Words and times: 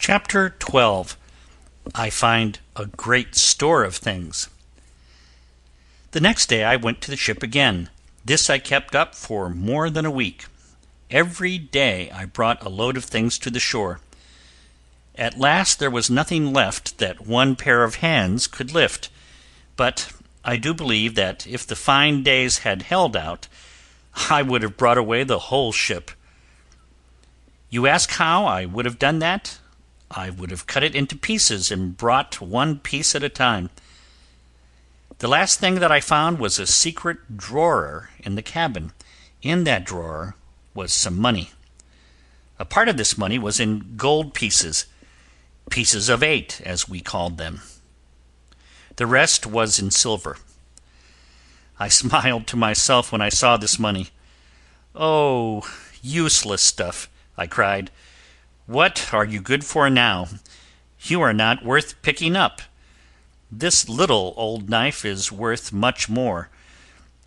CHAPTER 0.00 0.56
XII 0.66 1.14
I 1.94 2.08
Find 2.08 2.58
a 2.74 2.86
Great 2.86 3.34
Store 3.34 3.84
of 3.84 3.96
Things 3.96 4.48
The 6.12 6.22
next 6.22 6.48
day 6.48 6.64
I 6.64 6.76
went 6.76 7.02
to 7.02 7.10
the 7.10 7.18
ship 7.18 7.42
again. 7.42 7.90
This 8.24 8.48
I 8.48 8.56
kept 8.60 8.96
up 8.96 9.14
for 9.14 9.50
more 9.50 9.90
than 9.90 10.06
a 10.06 10.10
week. 10.10 10.46
Every 11.10 11.58
day 11.58 12.10
I 12.12 12.24
brought 12.24 12.64
a 12.64 12.70
load 12.70 12.96
of 12.96 13.04
things 13.04 13.38
to 13.40 13.50
the 13.50 13.60
shore. 13.60 14.00
At 15.16 15.38
last 15.38 15.78
there 15.78 15.90
was 15.90 16.08
nothing 16.08 16.50
left 16.50 16.96
that 16.96 17.26
one 17.26 17.54
pair 17.54 17.84
of 17.84 17.96
hands 17.96 18.46
could 18.46 18.72
lift, 18.72 19.10
but 19.76 20.10
I 20.42 20.56
do 20.56 20.72
believe 20.72 21.14
that 21.16 21.46
if 21.46 21.66
the 21.66 21.76
fine 21.76 22.22
days 22.22 22.60
had 22.60 22.82
held 22.82 23.18
out 23.18 23.48
I 24.30 24.40
would 24.40 24.62
have 24.62 24.78
brought 24.78 24.96
away 24.96 25.24
the 25.24 25.50
whole 25.50 25.72
ship. 25.72 26.10
You 27.68 27.86
ask 27.86 28.12
how 28.12 28.46
I 28.46 28.64
would 28.64 28.86
have 28.86 28.98
done 28.98 29.18
that? 29.18 29.58
I 30.10 30.30
would 30.30 30.50
have 30.50 30.66
cut 30.66 30.82
it 30.82 30.94
into 30.94 31.16
pieces 31.16 31.70
and 31.70 31.96
brought 31.96 32.40
one 32.40 32.78
piece 32.78 33.14
at 33.14 33.22
a 33.22 33.28
time. 33.28 33.70
The 35.18 35.28
last 35.28 35.60
thing 35.60 35.76
that 35.76 35.92
I 35.92 36.00
found 36.00 36.38
was 36.38 36.58
a 36.58 36.66
secret 36.66 37.36
drawer 37.36 38.10
in 38.18 38.34
the 38.34 38.42
cabin. 38.42 38.92
In 39.42 39.64
that 39.64 39.84
drawer 39.84 40.34
was 40.74 40.92
some 40.92 41.18
money. 41.18 41.50
A 42.58 42.64
part 42.64 42.88
of 42.88 42.96
this 42.96 43.16
money 43.16 43.38
was 43.38 43.60
in 43.60 43.96
gold 43.96 44.34
pieces 44.34 44.86
pieces 45.70 46.08
of 46.08 46.22
eight, 46.22 46.60
as 46.64 46.88
we 46.88 47.00
called 47.00 47.38
them. 47.38 47.60
The 48.96 49.06
rest 49.06 49.46
was 49.46 49.78
in 49.78 49.90
silver. 49.92 50.36
I 51.78 51.88
smiled 52.00 52.46
to 52.48 52.56
myself 52.56 53.12
when 53.12 53.22
I 53.22 53.28
saw 53.28 53.56
this 53.56 53.78
money. 53.78 54.08
"Oh, 54.94 55.62
useless 56.02 56.62
stuff!" 56.62 57.08
I 57.38 57.46
cried. 57.46 57.90
"What 58.70 59.12
are 59.12 59.24
you 59.24 59.40
good 59.40 59.64
for 59.64 59.90
now? 59.90 60.28
You 61.00 61.22
are 61.22 61.32
not 61.32 61.64
worth 61.64 62.00
picking 62.02 62.36
up. 62.36 62.62
This 63.50 63.88
little 63.88 64.32
old 64.36 64.70
knife 64.70 65.04
is 65.04 65.32
worth 65.32 65.72
much 65.72 66.08
more. 66.08 66.50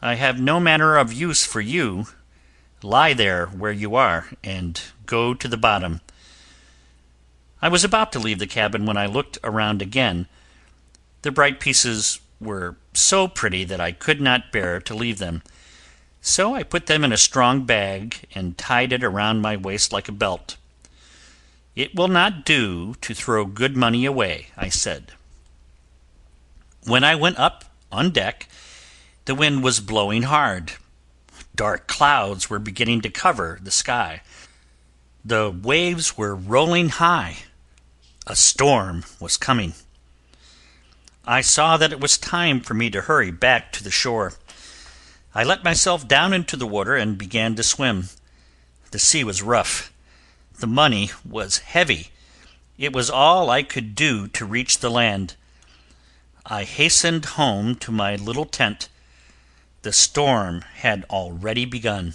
I 0.00 0.14
have 0.14 0.40
no 0.40 0.58
manner 0.58 0.96
of 0.96 1.12
use 1.12 1.44
for 1.44 1.60
you. 1.60 2.06
Lie 2.80 3.12
there 3.12 3.48
where 3.48 3.70
you 3.70 3.96
are, 3.96 4.28
and 4.42 4.80
go 5.04 5.34
to 5.34 5.46
the 5.46 5.58
bottom." 5.58 6.00
I 7.60 7.68
was 7.68 7.84
about 7.84 8.12
to 8.12 8.18
leave 8.18 8.38
the 8.38 8.46
cabin 8.46 8.86
when 8.86 8.96
I 8.96 9.04
looked 9.04 9.36
around 9.44 9.82
again. 9.82 10.28
The 11.20 11.30
bright 11.30 11.60
pieces 11.60 12.18
were 12.40 12.78
so 12.94 13.28
pretty 13.28 13.62
that 13.64 13.78
I 13.78 13.92
could 13.92 14.22
not 14.22 14.52
bear 14.52 14.80
to 14.80 14.94
leave 14.94 15.18
them. 15.18 15.42
So 16.22 16.54
I 16.54 16.62
put 16.62 16.86
them 16.86 17.04
in 17.04 17.12
a 17.12 17.18
strong 17.18 17.66
bag 17.66 18.26
and 18.34 18.56
tied 18.56 18.94
it 18.94 19.04
around 19.04 19.42
my 19.42 19.54
waist 19.54 19.92
like 19.92 20.08
a 20.08 20.12
belt. 20.12 20.56
"It 21.76 21.94
will 21.94 22.08
not 22.08 22.44
do 22.44 22.94
to 23.02 23.14
throw 23.14 23.44
good 23.44 23.76
money 23.76 24.04
away," 24.04 24.48
I 24.56 24.70
said. 24.70 25.12
When 26.84 27.04
I 27.04 27.14
went 27.14 27.38
up 27.38 27.64
on 27.92 28.10
deck 28.10 28.48
the 29.26 29.34
wind 29.34 29.64
was 29.64 29.80
blowing 29.80 30.22
hard. 30.22 30.74
Dark 31.54 31.88
clouds 31.88 32.48
were 32.48 32.60
beginning 32.60 33.00
to 33.02 33.10
cover 33.10 33.58
the 33.60 33.72
sky. 33.72 34.22
The 35.24 35.50
waves 35.50 36.16
were 36.16 36.34
rolling 36.34 36.90
high. 36.90 37.38
A 38.26 38.36
storm 38.36 39.04
was 39.18 39.36
coming. 39.36 39.74
I 41.24 41.40
saw 41.40 41.76
that 41.76 41.90
it 41.90 41.98
was 41.98 42.16
time 42.16 42.60
for 42.60 42.74
me 42.74 42.88
to 42.90 43.02
hurry 43.02 43.32
back 43.32 43.72
to 43.72 43.82
the 43.82 43.90
shore. 43.90 44.34
I 45.34 45.42
let 45.42 45.64
myself 45.64 46.06
down 46.06 46.32
into 46.32 46.56
the 46.56 46.66
water 46.66 46.94
and 46.94 47.18
began 47.18 47.56
to 47.56 47.64
swim. 47.64 48.08
The 48.92 49.00
sea 49.00 49.24
was 49.24 49.42
rough. 49.42 49.92
The 50.58 50.66
money 50.66 51.10
was 51.28 51.58
heavy. 51.58 52.08
It 52.78 52.94
was 52.94 53.10
all 53.10 53.50
I 53.50 53.62
could 53.62 53.94
do 53.94 54.26
to 54.28 54.46
reach 54.46 54.78
the 54.78 54.90
land. 54.90 55.36
I 56.46 56.64
hastened 56.64 57.24
home 57.24 57.74
to 57.76 57.92
my 57.92 58.16
little 58.16 58.46
tent. 58.46 58.88
The 59.82 59.92
storm 59.92 60.62
had 60.76 61.04
already 61.10 61.66
begun. 61.66 62.14